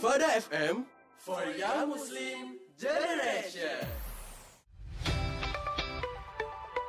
[0.00, 0.88] Sufada FM
[1.20, 3.84] for Young Muslim Generation.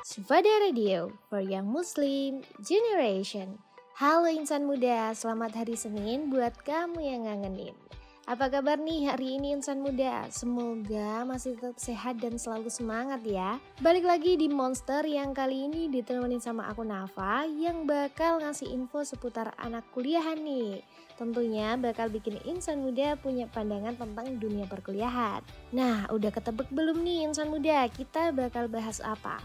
[0.07, 3.59] Sufada Radio for Young Muslim Generation.
[3.99, 7.75] Halo insan muda, selamat hari Senin buat kamu yang ngangenin.
[8.31, 10.31] Apa kabar nih hari ini insan muda?
[10.31, 13.59] Semoga masih tetap sehat dan selalu semangat ya.
[13.83, 19.03] Balik lagi di Monster yang kali ini ditemenin sama aku Nafa yang bakal ngasih info
[19.03, 20.79] seputar anak kuliahan nih.
[21.21, 25.45] Tentunya bakal bikin insan muda punya pandangan tentang dunia perkuliahan.
[25.69, 27.85] Nah, udah ketebak belum nih insan muda?
[27.93, 29.37] Kita bakal bahas apa?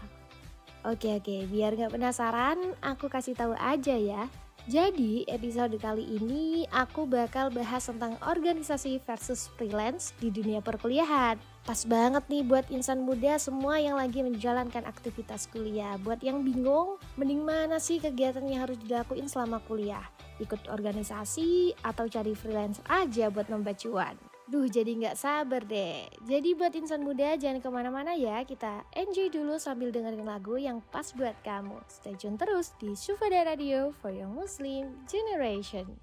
[0.81, 4.25] Oke oke, biar nggak penasaran, aku kasih tahu aja ya.
[4.67, 11.39] Jadi, episode kali ini aku bakal bahas tentang organisasi versus freelance di dunia perkuliahan.
[11.63, 15.95] Pas banget nih buat insan muda semua yang lagi menjalankan aktivitas kuliah.
[16.03, 20.03] Buat yang bingung, mending mana sih kegiatan yang harus dilakuin selama kuliah?
[20.43, 24.19] Ikut organisasi atau cari freelance aja buat nambah cuan?
[24.47, 26.07] Duh jadi nggak sabar deh.
[26.23, 28.39] Jadi buat insan muda jangan ke mana-mana ya.
[28.47, 31.75] Kita enjoy dulu sambil dengerin lagu yang pas buat kamu.
[31.91, 35.99] Stay tune terus di Sufada Radio for Young Muslim Generation.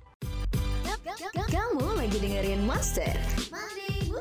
[1.48, 3.16] Kamu lagi dengerin Monster
[3.48, 4.12] Monday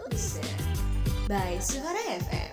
[1.28, 2.53] by Suara FM.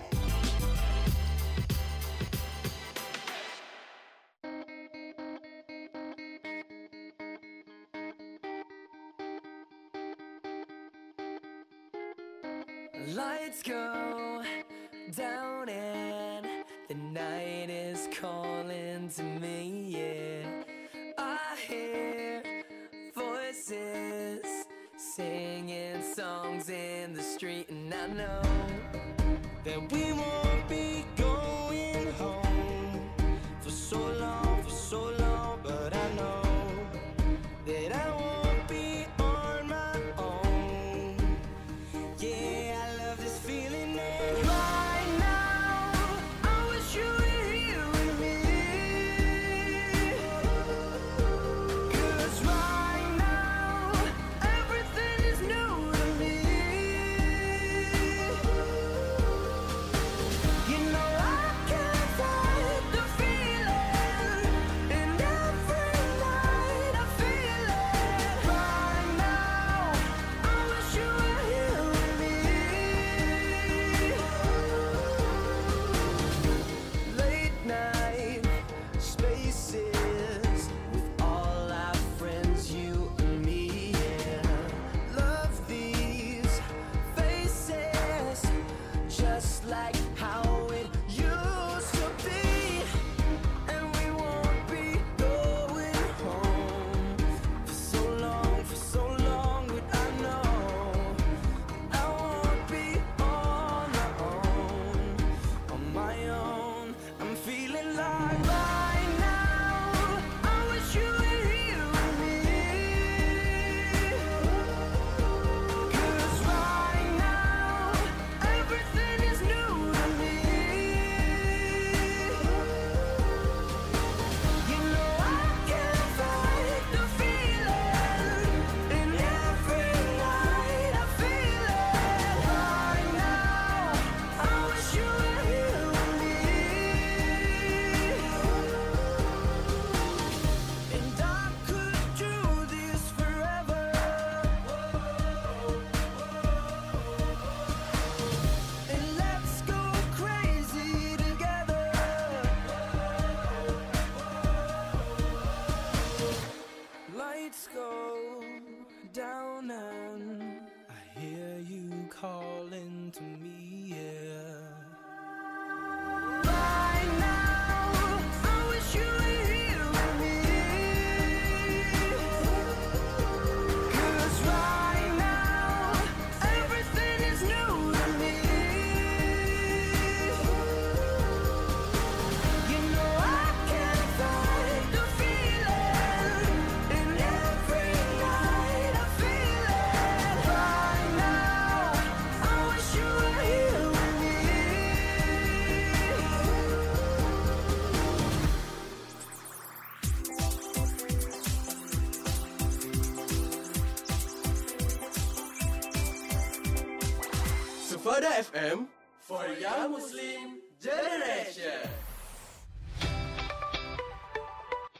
[208.41, 208.89] FM
[209.21, 211.85] for Young Muslim Generation.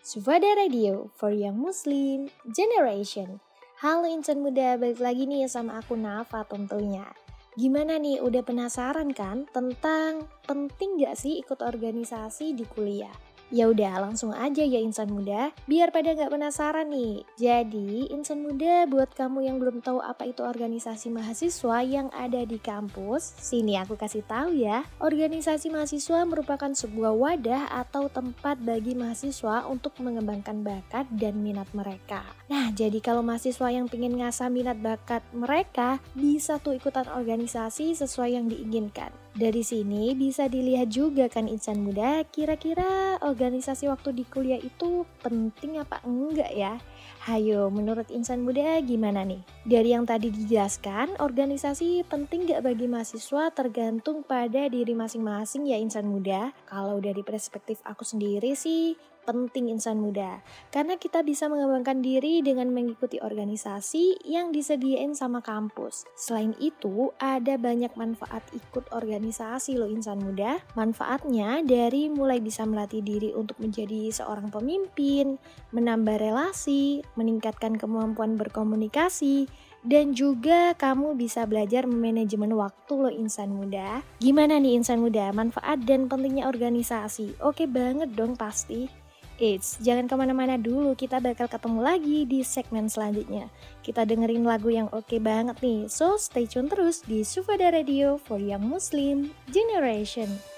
[0.06, 3.42] Sufada Radio for Young Muslim Generation.
[3.82, 7.10] Halo insan muda, balik lagi nih sama aku Nafa tentunya.
[7.58, 13.16] Gimana nih, udah penasaran kan tentang penting gak sih ikut organisasi di kuliah?
[13.52, 17.28] Ya udah langsung aja ya insan muda, biar pada nggak penasaran nih.
[17.36, 22.56] Jadi insan muda buat kamu yang belum tahu apa itu organisasi mahasiswa yang ada di
[22.56, 24.88] kampus, sini aku kasih tahu ya.
[25.04, 32.24] Organisasi mahasiswa merupakan sebuah wadah atau tempat bagi mahasiswa untuk mengembangkan bakat dan minat mereka.
[32.48, 38.40] Nah jadi kalau mahasiswa yang ingin ngasah minat bakat mereka, bisa tuh ikutan organisasi sesuai
[38.40, 39.12] yang diinginkan.
[39.32, 45.80] Dari sini bisa dilihat juga kan insan muda, kira-kira organisasi waktu di kuliah itu penting
[45.80, 46.76] apa enggak ya?
[47.24, 49.40] Hayo, menurut insan muda gimana nih?
[49.64, 56.12] Dari yang tadi dijelaskan, organisasi penting gak bagi mahasiswa tergantung pada diri masing-masing ya insan
[56.12, 56.52] muda.
[56.68, 62.70] Kalau dari perspektif aku sendiri sih, penting insan muda karena kita bisa mengembangkan diri dengan
[62.74, 66.06] mengikuti organisasi yang disediain sama kampus.
[66.18, 70.60] Selain itu, ada banyak manfaat ikut organisasi loh insan muda.
[70.74, 75.38] Manfaatnya dari mulai bisa melatih diri untuk menjadi seorang pemimpin,
[75.72, 79.50] menambah relasi, meningkatkan kemampuan berkomunikasi,
[79.82, 84.06] dan juga kamu bisa belajar manajemen waktu loh insan muda.
[84.22, 87.42] Gimana nih insan muda, manfaat dan pentingnya organisasi?
[87.42, 89.01] Oke banget dong pasti.
[89.42, 93.50] Eits, jangan ke mana-mana dulu, kita bakal ketemu lagi di segmen selanjutnya.
[93.82, 98.38] Kita dengerin lagu yang oke banget nih, so stay tune terus di Sufada Radio for
[98.38, 100.51] Young Muslim Generation.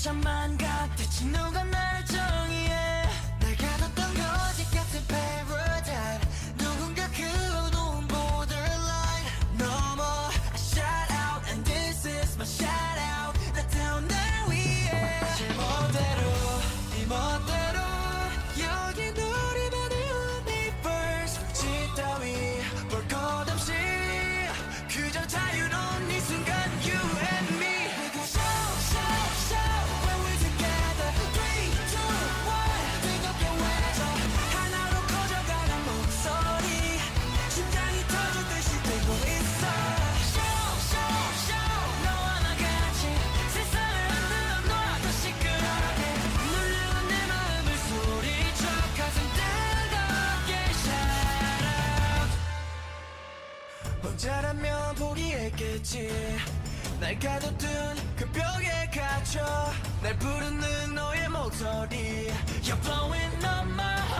[0.00, 0.69] 지쳐만 가
[55.81, 56.09] 포기했겠지.
[56.99, 57.69] 날 가둬둔
[58.15, 59.43] 그 벽에 갇혀.
[60.01, 62.31] 날 부르는 너의 목소리.
[62.61, 64.10] You're blowing up my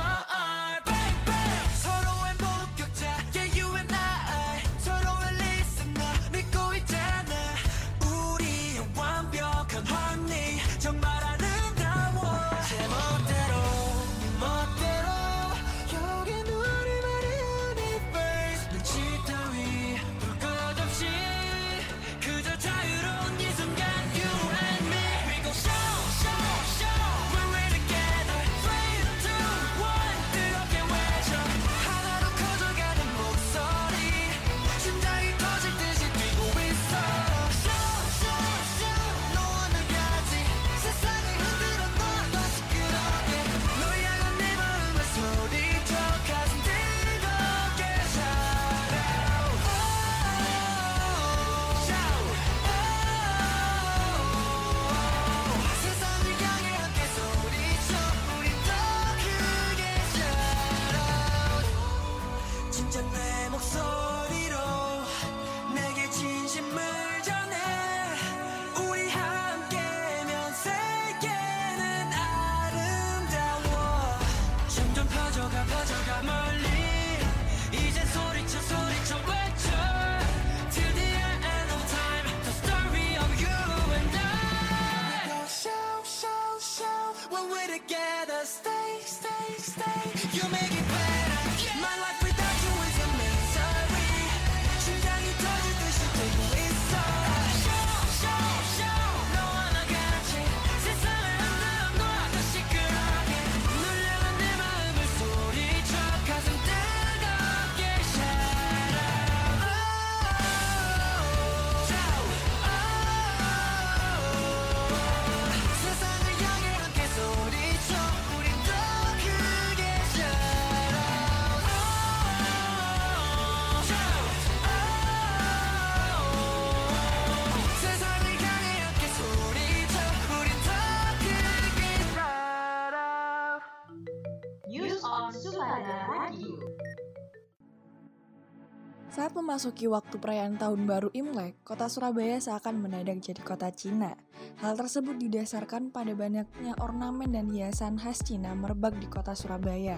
[139.42, 144.14] memasuki waktu perayaan Tahun Baru Imlek, kota Surabaya seakan mendadak jadi kota Cina.
[144.62, 149.98] Hal tersebut didasarkan pada banyaknya ornamen dan hiasan khas Cina merebak di kota Surabaya.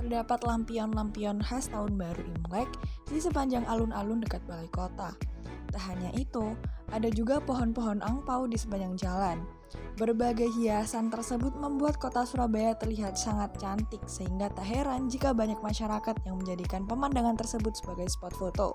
[0.00, 2.72] Terdapat lampion-lampion khas Tahun Baru Imlek
[3.12, 5.12] di sepanjang alun-alun dekat balai kota.
[5.70, 6.56] Tak hanya itu,
[6.88, 9.44] ada juga pohon-pohon angpau di sepanjang jalan.
[10.00, 16.16] Berbagai hiasan tersebut membuat kota Surabaya terlihat sangat cantik sehingga tak heran jika banyak masyarakat
[16.24, 18.74] yang menjadikan pemandangan tersebut sebagai spot foto.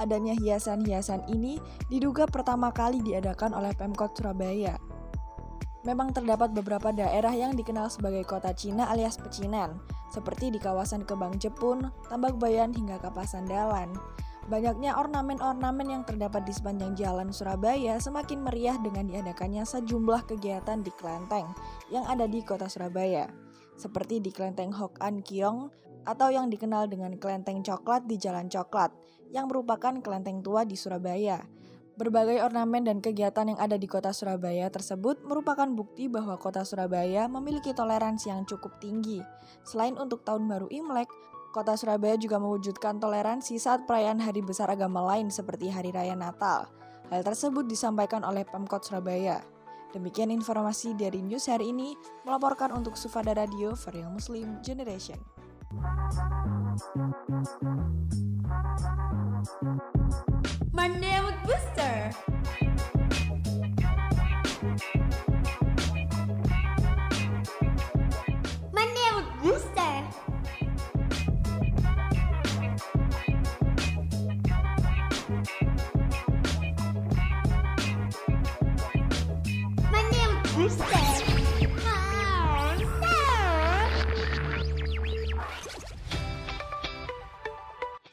[0.00, 1.60] Adanya hiasan-hiasan ini
[1.92, 4.80] diduga pertama kali diadakan oleh Pemkot Surabaya.
[5.84, 9.80] Memang terdapat beberapa daerah yang dikenal sebagai kota Cina alias pecinan,
[10.12, 13.92] seperti di kawasan Kebang Jepun, Tambak Bayan hingga Kapasandalan.
[14.48, 20.88] Banyaknya ornamen-ornamen yang terdapat di sepanjang jalan Surabaya semakin meriah dengan diadakannya sejumlah kegiatan di
[20.96, 21.52] kelenteng
[21.92, 23.28] yang ada di kota Surabaya,
[23.76, 25.68] seperti di kelenteng Hok An Kiong
[26.08, 28.96] atau yang dikenal dengan kelenteng coklat di Jalan Coklat,
[29.28, 31.44] yang merupakan kelenteng tua di Surabaya.
[32.00, 37.28] Berbagai ornamen dan kegiatan yang ada di kota Surabaya tersebut merupakan bukti bahwa kota Surabaya
[37.28, 39.20] memiliki toleransi yang cukup tinggi.
[39.68, 41.12] Selain untuk Tahun Baru Imlek,
[41.50, 46.70] Kota Surabaya juga mewujudkan toleransi saat perayaan hari besar agama lain seperti Hari Raya Natal.
[47.10, 49.42] Hal tersebut disampaikan oleh Pemkot Surabaya.
[49.90, 55.18] Demikian informasi dari news hari ini, melaporkan untuk Sufada Radio for Young Muslim Generation.
[60.70, 62.14] Monday with Booster.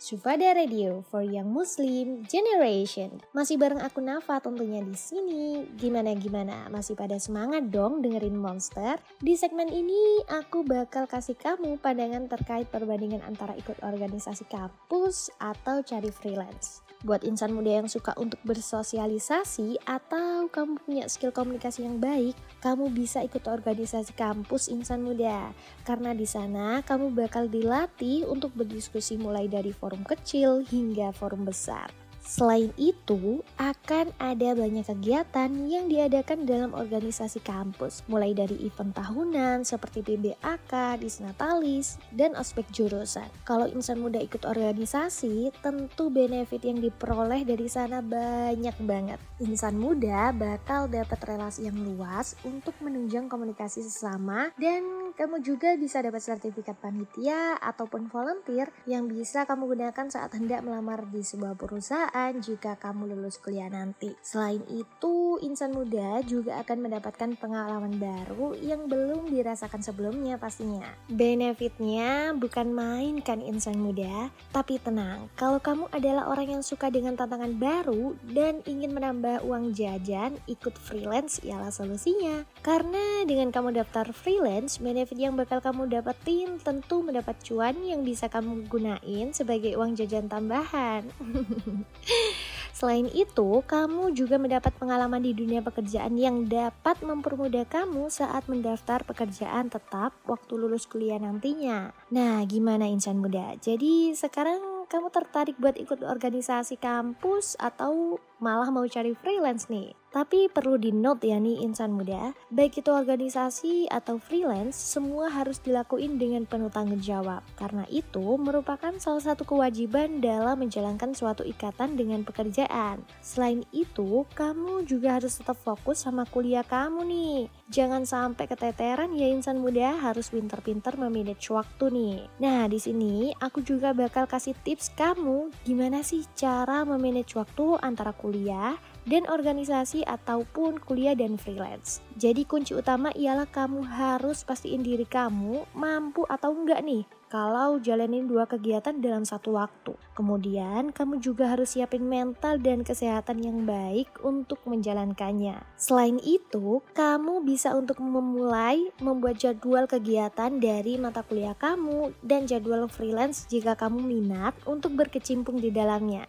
[0.08, 3.20] Sufada Radio for Young Muslim Generation.
[3.36, 5.68] Masih bareng aku Nafa tentunya di sini.
[5.76, 6.72] Gimana gimana?
[6.72, 8.96] Masih pada semangat dong dengerin Monster?
[9.20, 15.84] Di segmen ini aku bakal kasih kamu pandangan terkait perbandingan antara ikut organisasi kampus atau
[15.84, 16.87] cari freelance.
[17.06, 22.90] Buat insan muda yang suka untuk bersosialisasi atau kamu punya skill komunikasi yang baik, kamu
[22.90, 25.54] bisa ikut organisasi kampus insan muda.
[25.86, 32.07] Karena di sana kamu bakal dilatih untuk berdiskusi mulai dari forum kecil hingga forum besar.
[32.28, 39.64] Selain itu, akan ada banyak kegiatan yang diadakan dalam organisasi kampus, mulai dari event tahunan
[39.64, 43.32] seperti PBAK, Disnatalis, dan ospek jurusan.
[43.48, 49.24] Kalau insan muda ikut organisasi, tentu benefit yang diperoleh dari sana banyak banget.
[49.40, 55.98] Insan muda bakal dapat relasi yang luas untuk menunjang komunikasi sesama dan kamu juga bisa
[55.98, 62.32] dapat sertifikat panitia ataupun volunteer yang bisa kamu gunakan saat hendak melamar di sebuah perusahaan
[62.38, 64.14] jika kamu lulus kuliah nanti.
[64.22, 70.86] Selain itu, insan muda juga akan mendapatkan pengalaman baru yang belum dirasakan sebelumnya pastinya.
[71.10, 77.18] Benefitnya bukan main kan insan muda, tapi tenang, kalau kamu adalah orang yang suka dengan
[77.18, 82.46] tantangan baru dan ingin menambah uang jajan, ikut freelance ialah solusinya.
[82.62, 88.28] Karena dengan kamu daftar freelance, benefit yang bakal kamu dapetin tentu mendapat cuan yang bisa
[88.28, 91.08] kamu gunain sebagai uang jajan tambahan.
[92.78, 99.02] Selain itu, kamu juga mendapat pengalaman di dunia pekerjaan yang dapat mempermudah kamu saat mendaftar
[99.02, 101.90] pekerjaan tetap waktu lulus kuliah nantinya.
[102.14, 103.58] Nah, gimana insan muda?
[103.58, 109.98] Jadi sekarang kamu tertarik buat ikut organisasi kampus atau malah mau cari freelance nih?
[110.18, 115.62] Tapi perlu di note ya nih insan muda, baik itu organisasi atau freelance, semua harus
[115.62, 117.46] dilakuin dengan penuh tanggung jawab.
[117.54, 123.06] Karena itu merupakan salah satu kewajiban dalam menjalankan suatu ikatan dengan pekerjaan.
[123.22, 127.38] Selain itu, kamu juga harus tetap fokus sama kuliah kamu nih.
[127.70, 132.18] Jangan sampai keteteran ya insan muda, harus pinter-pinter memanage waktu nih.
[132.42, 138.18] Nah, di sini aku juga bakal kasih tips kamu gimana sih cara memanage waktu antara
[138.18, 138.74] kuliah
[139.08, 142.04] dan organisasi ataupun kuliah dan freelance.
[142.20, 148.24] Jadi kunci utama ialah kamu harus pastiin diri kamu mampu atau enggak nih kalau jalanin
[148.24, 149.94] dua kegiatan dalam satu waktu.
[150.16, 155.60] Kemudian kamu juga harus siapin mental dan kesehatan yang baik untuk menjalankannya.
[155.76, 162.88] Selain itu, kamu bisa untuk memulai membuat jadwal kegiatan dari mata kuliah kamu dan jadwal
[162.88, 166.26] freelance jika kamu minat untuk berkecimpung di dalamnya.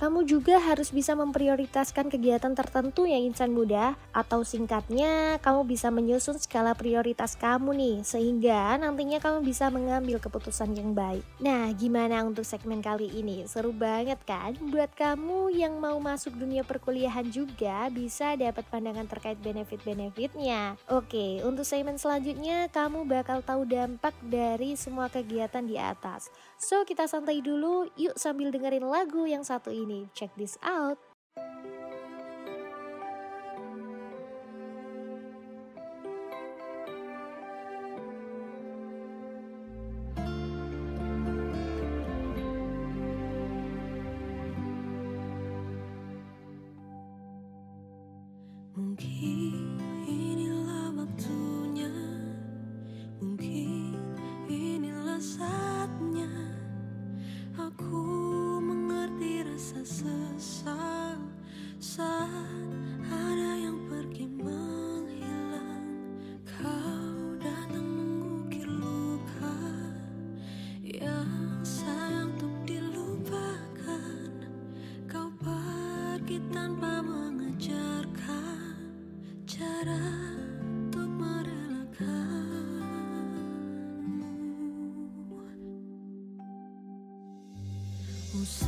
[0.00, 6.40] Kamu juga harus bisa memprioritaskan kegiatan tertentu ya insan muda atau singkatnya kamu bisa menyusun
[6.40, 11.20] skala prioritas kamu nih sehingga nantinya kamu bisa mengambil keputusan yang baik.
[11.36, 13.44] Nah, gimana untuk segmen kali ini?
[13.44, 14.56] Seru banget kan?
[14.72, 20.80] Buat kamu yang mau masuk dunia perkuliahan juga bisa dapat pandangan terkait benefit-benefitnya.
[20.88, 26.32] Oke, untuk segmen selanjutnya kamu bakal tahu dampak dari semua kegiatan di atas.
[26.56, 29.89] So, kita santai dulu, yuk sambil dengerin lagu yang satu ini.
[30.14, 30.98] Check this out.
[88.40, 88.64] 不舍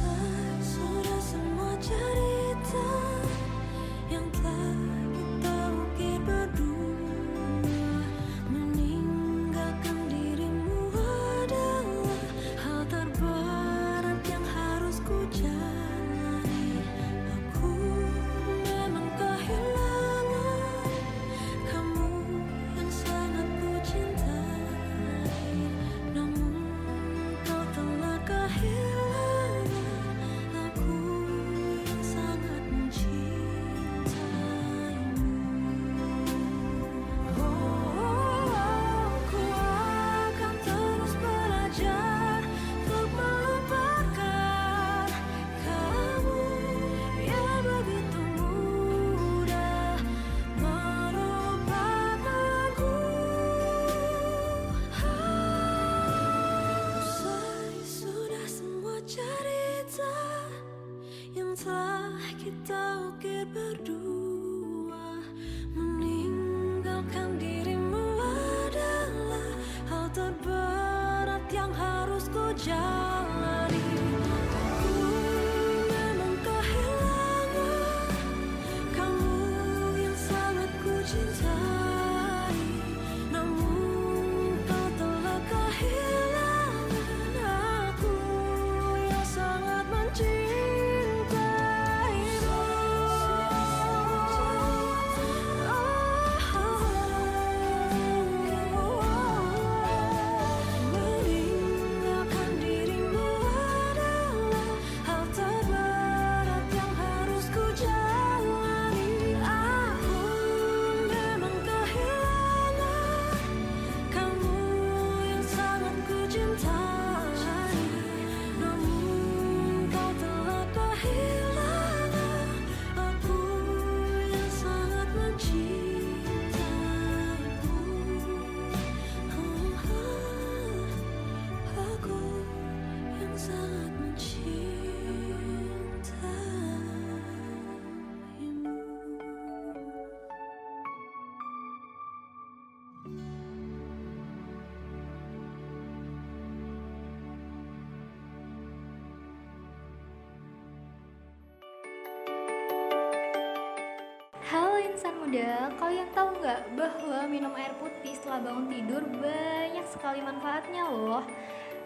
[155.33, 161.25] muda, kalian tahu nggak bahwa minum air putih setelah bangun tidur banyak sekali manfaatnya loh.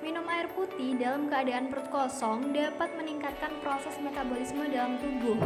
[0.02, 5.38] Minum air putih dalam keadaan perut kosong dapat meningkatkan proses metabolisme dalam tubuh.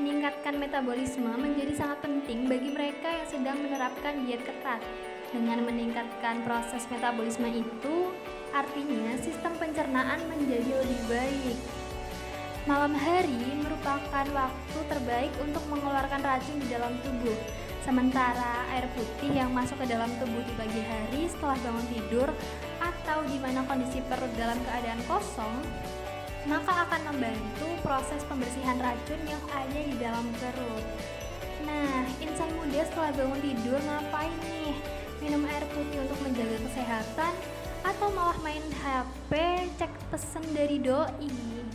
[0.00, 4.80] Meningkatkan metabolisme menjadi sangat penting bagi mereka yang sedang menerapkan diet ketat.
[5.28, 8.08] Dengan meningkatkan proses metabolisme itu,
[8.56, 11.77] artinya sistem pencernaan menjadi lebih baik.
[12.68, 17.32] Malam hari merupakan waktu terbaik untuk mengeluarkan racun di dalam tubuh.
[17.80, 22.28] Sementara air putih yang masuk ke dalam tubuh di pagi hari setelah bangun tidur
[22.76, 25.64] atau di mana kondisi perut dalam keadaan kosong,
[26.44, 30.84] maka akan membantu proses pembersihan racun yang ada di dalam perut.
[31.64, 34.76] Nah, insan muda setelah bangun tidur ngapain nih?
[35.24, 37.32] Minum air putih untuk menjaga kesehatan
[37.80, 39.32] atau malah main HP
[39.80, 41.67] cek pesen dari doi?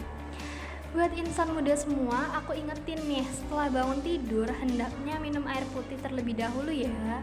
[0.93, 6.38] Buat insan muda semua, aku ingetin nih, setelah bangun tidur hendaknya minum air putih terlebih
[6.38, 7.17] dahulu ya.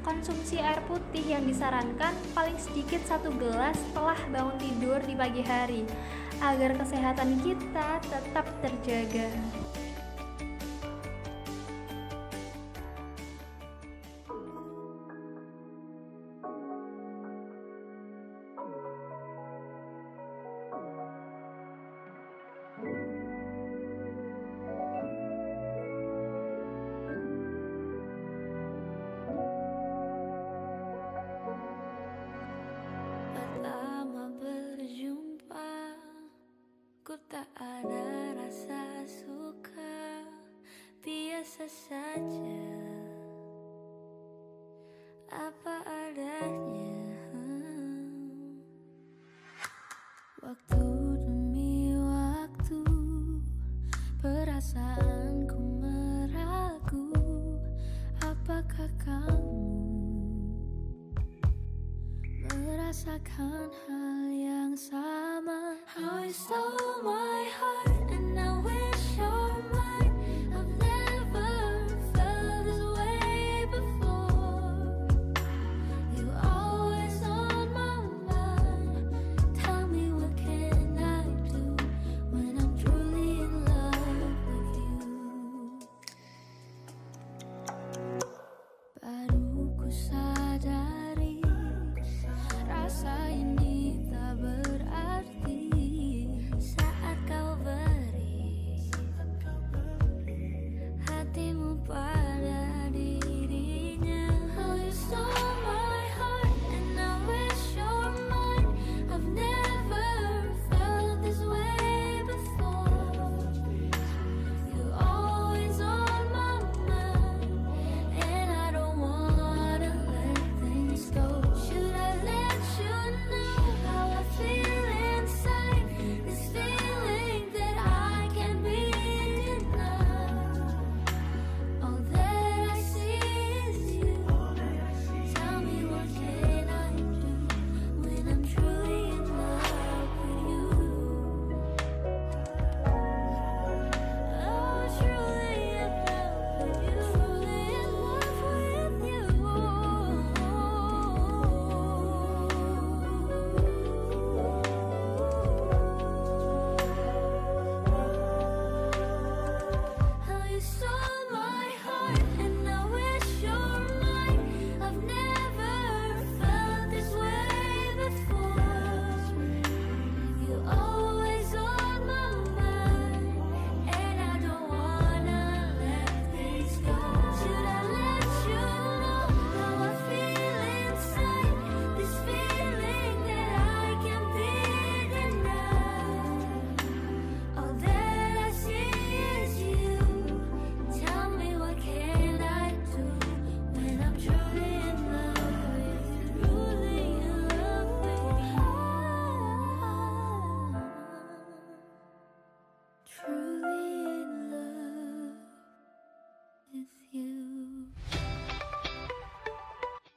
[0.00, 5.84] Konsumsi air putih yang disarankan paling sedikit satu gelas setelah bangun tidur di pagi hari,
[6.40, 9.28] agar kesehatan kita tetap terjaga.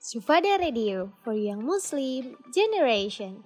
[0.06, 3.42] Sufada Radio for Young Muslim Generation.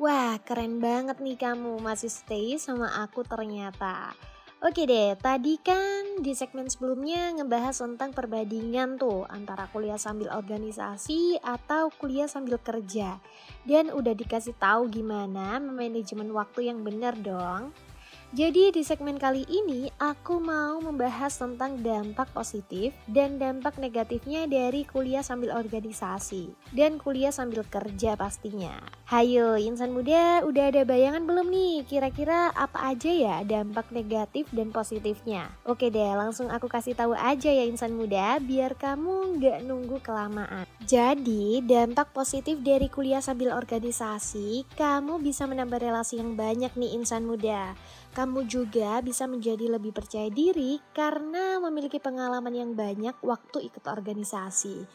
[0.00, 4.16] Wah, keren banget nih kamu masih stay sama aku ternyata.
[4.64, 11.44] Oke deh, tadi kan di segmen sebelumnya ngebahas tentang perbandingan tuh antara kuliah sambil organisasi
[11.44, 13.20] atau kuliah sambil kerja.
[13.68, 17.68] Dan udah dikasih tahu gimana memanajemen waktu yang benar dong.
[18.28, 24.84] Jadi di segmen kali ini aku mau membahas tentang dampak positif dan dampak negatifnya dari
[24.84, 28.84] kuliah sambil organisasi dan kuliah sambil kerja pastinya.
[29.08, 34.76] Hayo insan muda udah ada bayangan belum nih kira-kira apa aja ya dampak negatif dan
[34.76, 35.48] positifnya?
[35.64, 40.68] Oke deh langsung aku kasih tahu aja ya insan muda biar kamu nggak nunggu kelamaan.
[40.84, 47.24] Jadi dampak positif dari kuliah sambil organisasi kamu bisa menambah relasi yang banyak nih insan
[47.24, 47.72] muda
[48.16, 54.88] kamu juga bisa menjadi lebih percaya diri karena memiliki pengalaman yang banyak waktu ikut organisasi.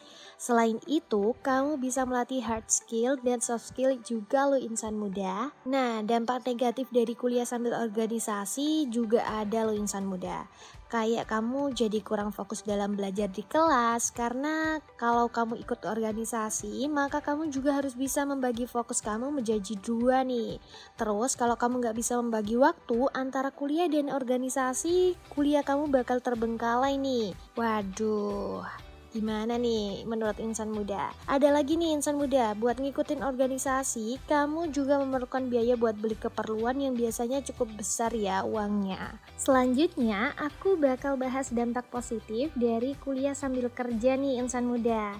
[0.43, 5.55] Selain itu, kamu bisa melatih hard skill dan soft skill juga lo insan muda.
[5.63, 10.51] Nah, dampak negatif dari kuliah sambil organisasi juga ada lo insan muda.
[10.91, 17.23] Kayak kamu jadi kurang fokus dalam belajar di kelas karena kalau kamu ikut organisasi, maka
[17.23, 20.59] kamu juga harus bisa membagi fokus kamu menjadi dua nih.
[20.99, 26.99] Terus kalau kamu nggak bisa membagi waktu antara kuliah dan organisasi, kuliah kamu bakal terbengkalai
[26.99, 27.31] nih.
[27.55, 28.82] Waduh,
[29.13, 31.13] Gimana nih menurut insan muda?
[31.29, 36.81] Ada lagi nih insan muda, buat ngikutin organisasi, kamu juga memerlukan biaya buat beli keperluan
[36.81, 39.21] yang biasanya cukup besar ya uangnya.
[39.37, 45.13] Selanjutnya, aku bakal bahas dampak positif dari kuliah sambil kerja nih insan muda.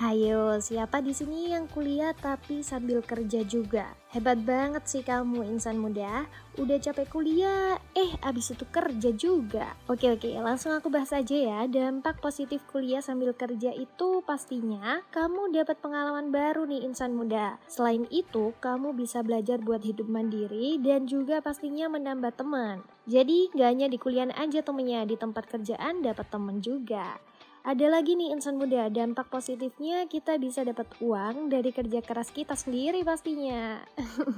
[0.00, 3.92] Hayo, siapa di sini yang kuliah tapi sambil kerja juga?
[4.16, 6.24] Hebat banget sih kamu insan muda.
[6.56, 9.76] Udah capek kuliah, eh abis itu kerja juga.
[9.92, 11.68] Oke oke, langsung aku bahas aja ya.
[11.68, 17.60] Dampak positif kuliah sambil kerja itu pastinya kamu dapat pengalaman baru nih insan muda.
[17.68, 22.80] Selain itu, kamu bisa belajar buat hidup mandiri dan juga pastinya menambah teman.
[23.04, 27.20] Jadi gak hanya di kuliah aja temennya, di tempat kerjaan dapat temen juga.
[27.60, 32.56] Ada lagi nih insan muda, dampak positifnya kita bisa dapat uang dari kerja keras kita
[32.56, 33.84] sendiri pastinya.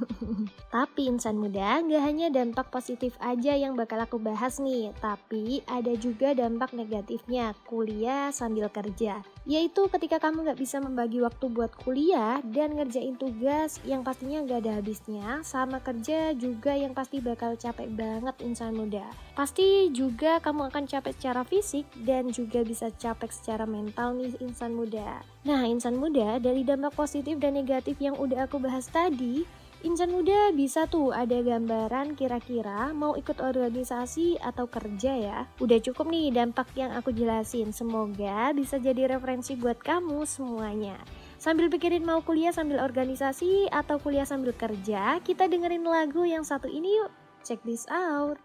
[0.74, 5.94] tapi insan muda, nggak hanya dampak positif aja yang bakal aku bahas nih, tapi ada
[5.94, 9.22] juga dampak negatifnya kuliah sambil kerja.
[9.46, 14.66] Yaitu ketika kamu nggak bisa membagi waktu buat kuliah dan ngerjain tugas yang pastinya nggak
[14.66, 19.06] ada habisnya, sama kerja juga yang pasti bakal capek banget insan muda.
[19.38, 24.72] Pasti juga kamu akan capek secara fisik dan juga bisa capek secara mental nih insan
[24.72, 25.20] muda.
[25.44, 29.44] Nah, insan muda dari dampak positif dan negatif yang udah aku bahas tadi,
[29.82, 35.38] insan muda bisa tuh ada gambaran kira-kira mau ikut organisasi atau kerja ya.
[35.58, 37.74] Udah cukup nih dampak yang aku jelasin.
[37.74, 40.96] Semoga bisa jadi referensi buat kamu semuanya.
[41.42, 46.70] Sambil pikirin mau kuliah sambil organisasi atau kuliah sambil kerja, kita dengerin lagu yang satu
[46.70, 47.10] ini yuk.
[47.42, 48.38] Check this out.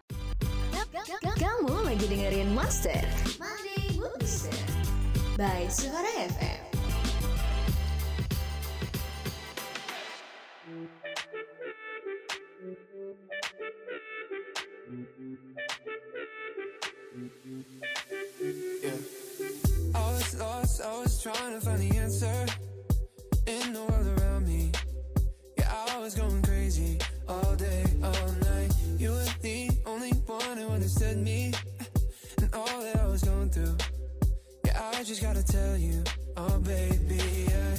[1.37, 3.05] Kamu lagi dengerin Monster
[3.37, 3.76] Monday
[4.27, 4.51] Mood
[5.37, 6.59] by Suara FM.
[18.83, 18.91] Yeah.
[19.95, 22.45] I was lost, I was trying to find the answer
[23.45, 24.73] in the world around me.
[25.57, 28.73] Yeah, I was going crazy all day, all night.
[28.97, 31.53] You were the only one who understood me
[34.97, 36.03] I just gotta tell you,
[36.37, 37.21] oh baby,
[37.53, 37.77] I,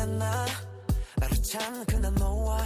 [0.00, 0.46] 됐나?
[1.16, 2.58] 나를 찾는 그날 너와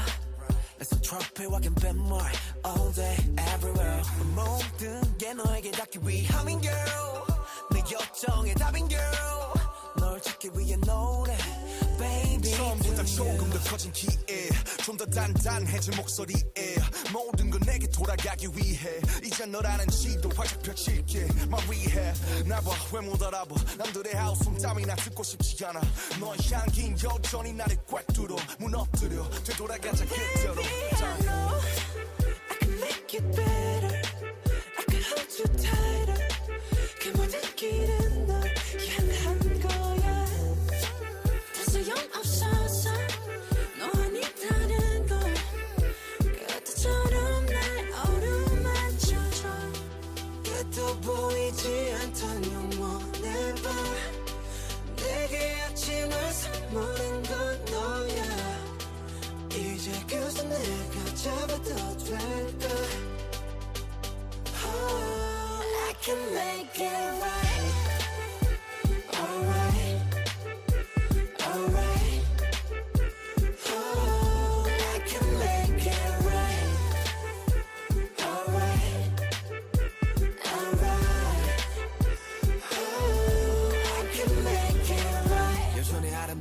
[0.79, 2.21] 내 트로피와 갬뱀물
[2.65, 3.17] all day
[3.55, 4.03] everywhere
[4.35, 7.25] 모든 게 너에게 닿기 위함인 girl
[7.73, 9.11] 내 요청의 답인 girl
[9.99, 11.37] 널 찾기 위해 노래
[11.99, 14.49] baby 처음보다 조금 더 커진 기에
[14.85, 16.64] 좀 더 단단해진 목소리에 모든 건
[17.86, 21.28] 내게 돌아가기 위해 이제 너라는 지도 활짝 펼칠게.
[21.50, 22.14] 말 위해
[22.46, 23.56] 나봐 왜 못 알아봐?
[23.78, 25.80] 남들의 하우스 땀이 나 듣고 싶지 않아.
[26.20, 28.36] 너의 향긴 여전히 나를 꽉 뚫어.
[28.60, 30.62] 무너뜨려 되돌아가자 그대로.
[30.62, 31.62] I know
[32.50, 34.02] I can make it better.
[34.78, 35.95] I can hold you tighter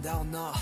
[0.04, 0.52] 아름다운 너.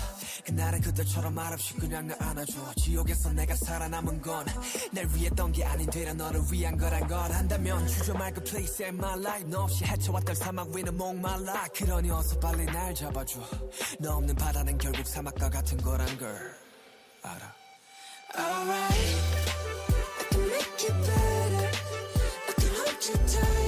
[0.45, 2.73] 그날은 그들처럼 말없이 그냥 날 안아줘.
[2.77, 4.45] 지옥에서 내가 살아남은 건
[4.91, 7.19] 날 위했던 게 아닌 되려 너를 위한 거란 걸.
[7.31, 9.49] 안다면 주저 말고 please save my life.
[9.49, 11.67] 너 없이 헤쳐왔던 사막 위는 목말라.
[11.75, 13.39] 그러니 어서 빨리 날 잡아줘.
[13.99, 16.55] 너 없는 바다는 결국 사막과 같은 거란 걸.
[17.23, 17.53] 알아.
[18.35, 18.93] Alright,
[20.19, 21.71] I can make it better.
[22.47, 23.62] I can hold you tighter.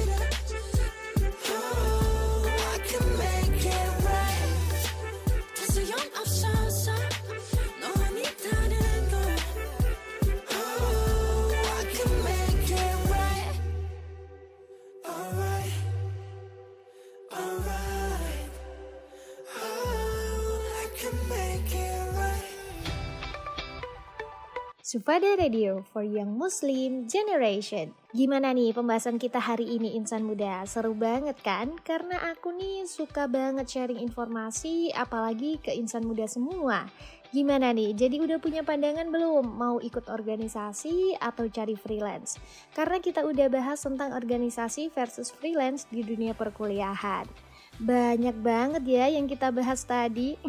[24.95, 27.91] Sufada Radio for Young Muslim Generation.
[28.15, 30.63] Gimana nih pembahasan kita hari ini insan muda?
[30.63, 31.75] Seru banget kan?
[31.83, 36.87] Karena aku nih suka banget sharing informasi apalagi ke insan muda semua.
[37.27, 37.91] Gimana nih?
[37.91, 42.39] Jadi udah punya pandangan belum mau ikut organisasi atau cari freelance?
[42.71, 47.27] Karena kita udah bahas tentang organisasi versus freelance di dunia perkuliahan.
[47.75, 50.39] Banyak banget ya yang kita bahas tadi.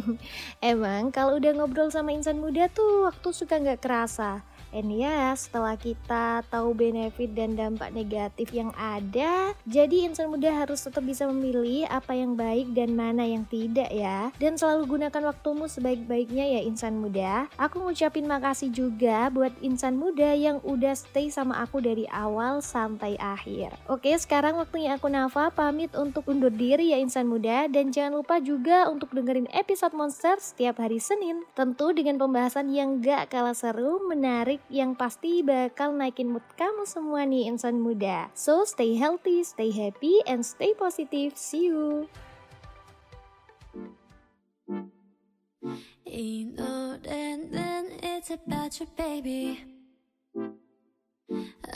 [0.64, 4.40] Emang kalau udah ngobrol sama insan muda tuh waktu suka nggak kerasa.
[4.70, 10.86] And ya, setelah kita tahu benefit dan dampak negatif yang ada, jadi insan muda harus
[10.86, 14.30] tetap bisa memilih apa yang baik dan mana yang tidak ya.
[14.38, 17.50] Dan selalu gunakan waktumu sebaik-baiknya ya insan muda.
[17.58, 23.18] Aku ngucapin makasih juga buat insan muda yang udah stay sama aku dari awal sampai
[23.18, 23.74] akhir.
[23.90, 28.38] Oke, sekarang waktunya aku Nafa pamit untuk undur diri ya insan muda dan jangan lupa
[28.38, 31.42] juga untuk dengerin episode Monster setiap hari Senin.
[31.58, 37.24] Tentu dengan pembahasan yang gak kalah seru, menarik, yang pasti bakal naikin mood kamu semua
[37.24, 38.28] nih insan muda.
[38.36, 41.38] So stay healthy, stay happy, and stay positive.
[41.38, 42.10] See you!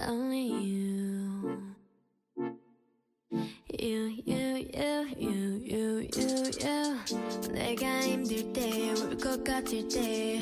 [0.04, 0.94] Only you
[3.78, 5.33] You, you, you, you
[7.83, 10.41] 내가 힘들 때, 울 것 같을 때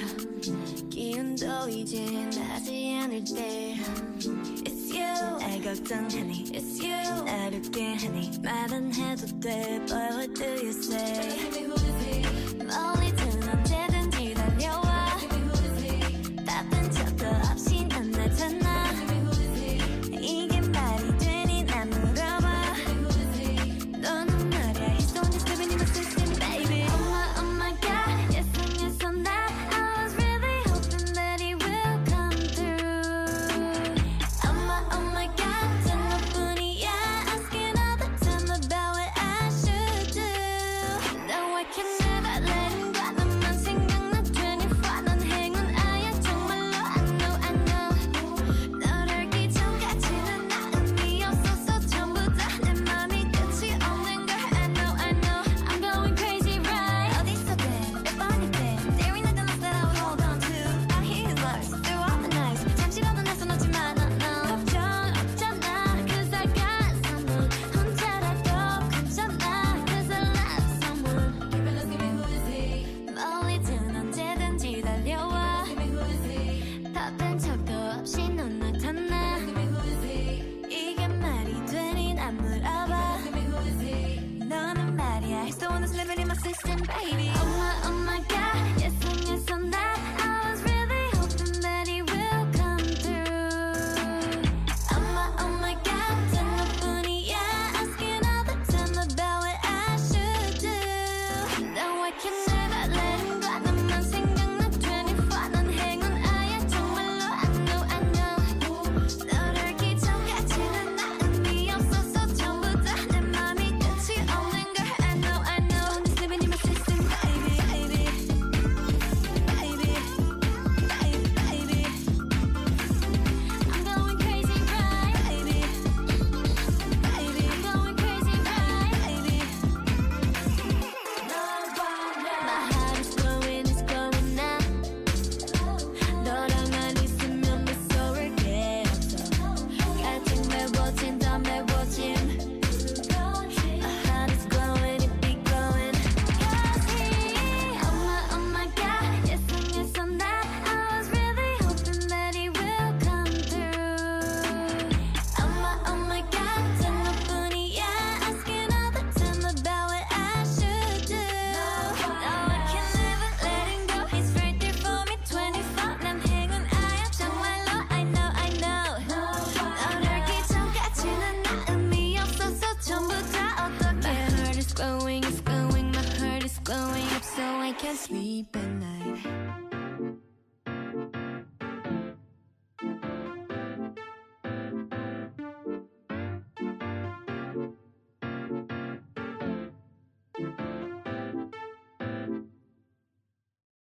[0.92, 2.06] 기운도 이제
[2.38, 3.76] 나지 않을 때
[4.64, 10.70] It's you 날 걱정하니 It's you 나를 깨하니 말은 해도 돼 But what do you
[10.70, 11.81] say